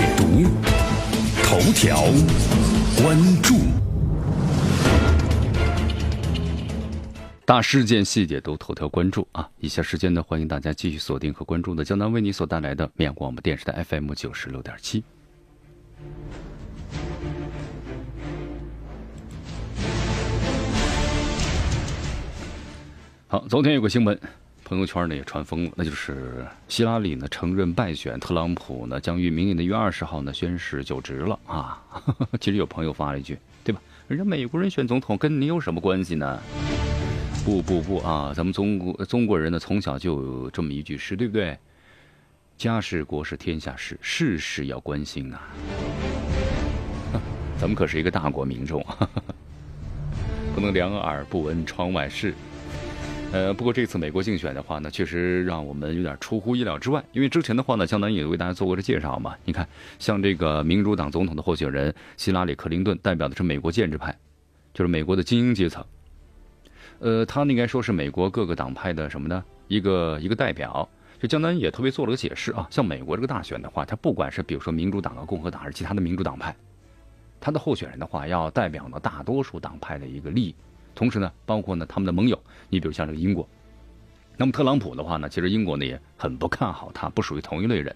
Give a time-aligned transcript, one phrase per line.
[0.00, 0.24] 解读
[1.44, 1.94] 头条
[2.96, 3.58] 关注，
[7.44, 9.46] 大事件细节都头条关注啊！
[9.58, 15.04] 以下时间呢，欢迎大家继续锁定和关注的江南为你所带来的绵阳广播电视台 FM 九十六点七。
[23.26, 24.18] 好，昨天有个新闻。
[24.70, 31.82] 朋友圈呢也传疯了，那就是希拉里呢承认败选，特朗普呢将于明年的一月二十号呢宣誓就职了啊。
[32.40, 33.82] 其实有朋友发了一句，对吧？
[34.06, 36.40] 人家美国人选总统跟你有什么关系呢？
[37.44, 41.58] 不不不啊，咱们中国中国人呢从小就有这么一句诗，对不对？
[42.56, 45.42] 家事国事天下事，事事要关心啊。
[47.58, 48.80] 咱们可是一个大国民众，
[50.54, 52.32] 不能两耳不闻窗外事。
[53.32, 57.02] 呃，不过这次美国竞选的话呢，确实让我们有点出乎意料之外。
[57.12, 59.36] 因为之前的话呢，江南也为大家做过这介绍嘛。
[59.44, 59.68] 你看，
[60.00, 64.12] 像这个民主党总统的候选人希拉里·克林顿，代表的是美国建制派，
[64.74, 65.84] 就是美国的精英阶层。
[66.98, 69.44] 呃，他应该说是美国各个党派的什么呢？
[69.68, 70.88] 一个一个代表。
[71.20, 72.66] 就江南也特别做了个解释啊。
[72.68, 76.52] 像美国这个大选的话，他不管是比如说民主党啊、共和党还是其他的民主党派，
[77.40, 80.54] 他的候选人的话要代表呢大多数党派的一个利益。
[80.94, 82.38] 同时呢，包括呢他们的盟友，
[82.68, 83.48] 你比如像这个英国，
[84.36, 87.94] 那么特朗普的话呢，其实英国呢也很不看好他，不属于同一类人。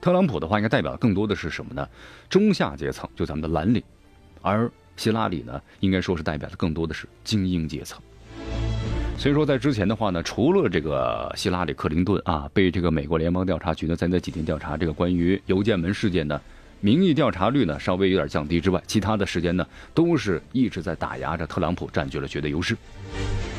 [0.00, 1.88] 特朗普的话应该代表的更多的是什么呢？
[2.28, 3.82] 中下阶层，就咱们的蓝领，
[4.42, 8.00] 而希拉里呢，应该说是代表的更多的是精英阶层。
[9.18, 16.40] 所以说，在之前的话呢，除了这个希拉里·克林顿啊，被这个美国联邦调查局呢在那几天调查这个关于邮件门事件呢。
[16.80, 22.76] 民意调查率呢稍微有点降低之外，其他的时间呢都是一直在打压着特朗普，占据了绝对优势。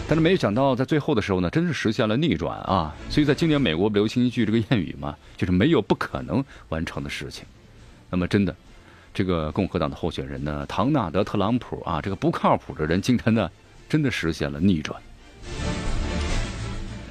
[0.07, 2.95] 但是没有想到在最后的时候呢，真是实现了逆转啊！
[3.09, 7.43] 所以在今年美国不流行一句这个谚语嘛，就是没有不可能完成的事情。
[8.09, 8.55] 那么真的，
[9.13, 13.51] 这个共和党的候选人呢，唐纳德·特朗普啊，这个不靠谱的人，今天呢
[13.89, 14.97] 真的实现了逆转。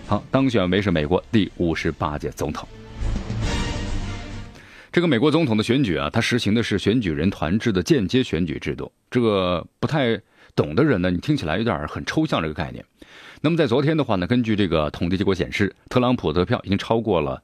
[0.06, 2.66] 好，当选为是美国第五十八届总统。
[4.96, 8.90] 这个美国总统的选举啊，它实行的是选举人团制的间接选举制度。
[9.10, 10.18] 这个不太
[10.54, 12.82] 懂的人呢，你听起来有点很抽象这个概念。
[13.42, 17.42] 那么在昨天的话呢，根据这个统计结果显示，特朗普得票已经超过了，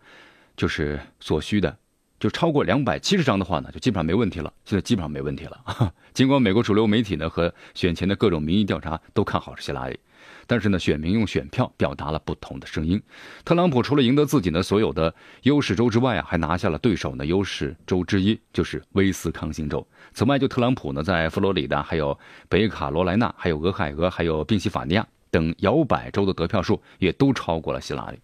[0.57, 1.77] 就是所需的，
[2.19, 4.51] 就超过两百七十张的话呢，就基本上没问题了。
[4.65, 5.93] 现在基本上没问题了。
[6.15, 9.99] 尽管美国主流媒体呢和选前的各种民意调查都看好是希拉里。
[10.47, 13.03] 但是呢，选民用选票表达了不同的声音。
[13.45, 19.87] 特朗普除了赢得自己的所有的优势州之外啊，还拿下了对手的优势州之一，就是威斯康星州。
[20.13, 28.19] 此外，就特朗普呢，在佛罗里达、还有北卡罗来纳、还有俄亥俄、还有宾夕法尼亚等摇摆州的得票数也都超过了希拉里。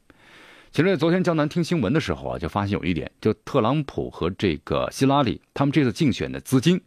[0.70, 6.78] 其实昨天江南听新闻的时候啊，就发现有一点，就特朗普和这个希拉里他们这次竞选的资金，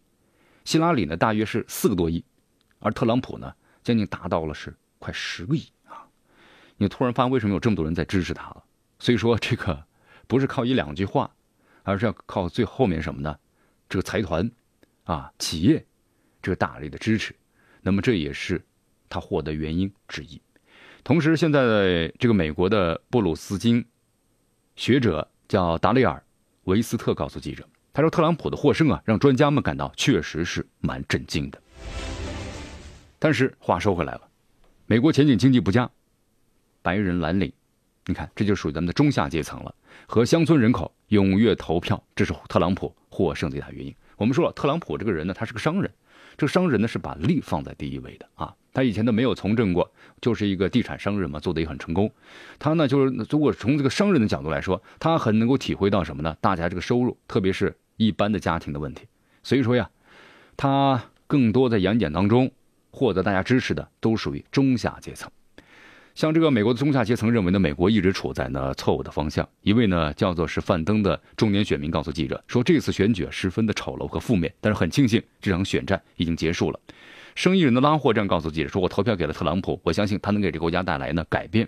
[0.66, 2.24] 希拉里呢大约是四个多亿，
[2.80, 3.52] 而特朗普呢
[3.84, 4.72] 将近达到了是。
[5.02, 6.06] 快十个亿啊！
[6.78, 8.64] 你突然发现为什么有这么多人在支持他了？
[9.00, 9.84] 所以说这个
[10.28, 11.30] 不是靠一两句话，
[11.82, 13.36] 而是要靠最后面什么呢？
[13.90, 14.50] 这个财团
[15.06, 15.84] 啊，企业
[16.40, 17.36] 这个大力的支持，
[17.82, 18.64] 那么这也是
[19.10, 20.40] 他获得原因之一。
[21.04, 23.84] 同时，现在这个美国的布鲁斯金
[24.76, 26.16] 学者叫达里尔·
[26.66, 31.60] 维斯特告诉记者，他说特朗普的获胜啊，让专家们感到确实是蛮震惊的。
[33.18, 34.31] 但是话说回来了。
[34.92, 35.90] 美国前景经济不佳，
[36.82, 37.50] 白人蓝领，
[38.08, 39.74] 你看这就属于咱们的中下阶层了。
[40.06, 43.96] 和乡村人口踊跃投票，这是特朗普获胜最大原因。
[44.18, 45.90] 我们说了，特朗普这个人呢，他是个商人，
[46.36, 48.54] 这个商人呢是把利放在第一位的啊。
[48.74, 52.12] 他以前都没有从政过，就是一个地产商人嘛，做的也很成功。
[52.60, 56.36] 他呢就是如果从这个商人的角度来说，他很能够体会到什么呢？
[56.42, 59.08] 大家这个收入，特别是一般的家庭的问题。
[59.42, 59.90] 所以说呀，
[60.58, 62.52] 他更多在演讲当中。
[62.92, 65.32] 获得大家支持的都属于中下阶层，
[66.14, 69.48] 像这个美国的中下阶层认为呢，美国一直处在呢错误的方向。
[69.62, 76.80] 一位呢叫做是范登的中年选民告诉记者说，这次选举十分的丑陋和负面，但是很庆幸这场选战已经结束了。
[77.34, 81.68] 生意人的拉货站告诉记者说，我投票给了特朗普，我相信他能给这个国家带来呢改变。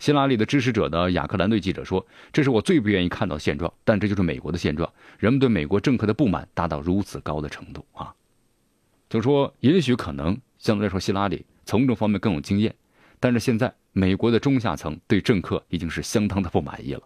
[0.00, 8.12] 希拉里的支持者的亚克兰对记者说，这是我最不愿意看到的现状，但这就是美国的现状，人们对美国政客的不满达到如此高的程度啊，
[9.08, 10.36] 就说也许可能。
[10.58, 12.74] 相对来说，希拉里从政方面更有经验，
[13.20, 17.02] 但是现在美国的中下层对政客已经是相当的不满意了。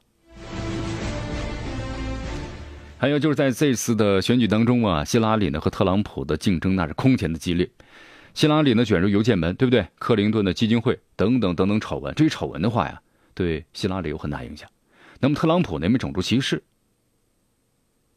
[2.99, 7.69] 还有就是在这次的选举当中啊，希拉里呢和特朗普的竞争那是空前的激烈。
[8.32, 9.87] 希拉里呢卷入邮件门，对不对？
[9.98, 13.02] 克林顿的基金会等等等等丑闻，这些丑闻的话呀，
[13.34, 14.70] 对希拉里有很大影响。
[15.20, 16.62] 那么特朗普呢，因为种族歧视，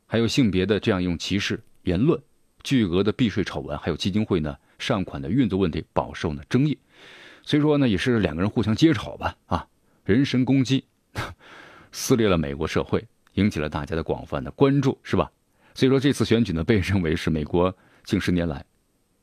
[0.06, 2.22] 还有性别的这样一种歧视言论，
[2.64, 6.78] 巨额的避税丑闻，还有基金会呢善款的运作问题饱受呢争议。
[7.44, 9.68] 所以说呢，也是两个人互相揭吵吧，啊，
[10.04, 10.84] 人身攻击，
[11.92, 15.32] 撕裂了美国社会，引起了大家的广泛的关注，是吧？
[15.76, 18.66] 所以说这次选举呢，被认为是美国近十年来，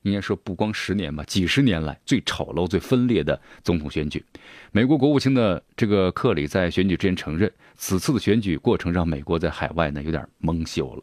[0.02, 4.24] 应该说不光十年吧，几十年来最丑陋、最分裂的总统选举。
[4.70, 11.02] 美国国务卿的这个克里在选举之前承认，此次的选举过程让美国在海外呢有点蒙羞了。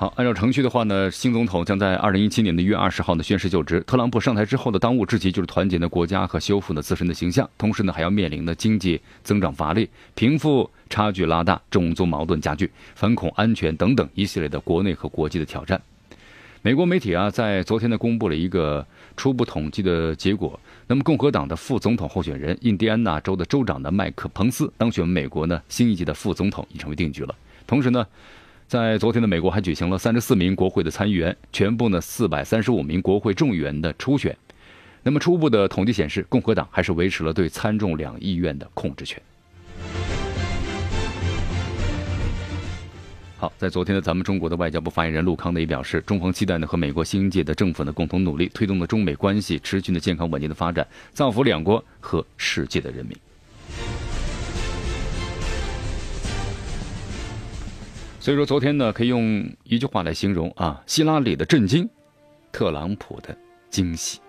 [0.00, 3.82] 好，按照程序的话呢，新总统将在二零一七年的一月二十号呢宣誓就职。
[3.82, 15.78] 特朗普上台之后的当务之急就是团结呢国家和修复呢自身的形象，同时呢还要面临呢经济增长乏力、贫富差距拉大、种族矛盾加剧、反恐安全等等一系列的国内和国际的挑战。
[16.62, 18.86] 美国媒体啊在昨天呢公布了一个
[19.18, 27.34] 初步统计的结果，那么共和党的副总统候选人印第安纳州的州长的麦克彭斯当选美国呢新一届的副总统已成为定局了。
[27.66, 28.06] 同时呢。
[28.70, 34.36] 在昨天的美国还举行了三十四名国会的参议员，全部呢四百三十五名国会众议员的初选。
[35.02, 39.20] 那么初步的统计显示，共和党还是维持了对参众两议院的控制权。
[43.38, 53.16] 好，在昨天的咱们中国的外交部发言人陆康呢也表示，中方期待呢和美国新一届的政府呢共同努力，推动的中美关系持续的健康稳定的发展，造福两国和世界的人民。
[58.30, 61.90] 所以说，昨天呢，可以用一句话来形容啊：希拉里的震惊，
[62.52, 63.36] 特朗普的
[63.70, 64.20] 惊喜。